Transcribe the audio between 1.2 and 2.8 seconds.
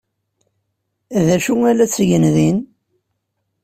D acu ay la ttgen din?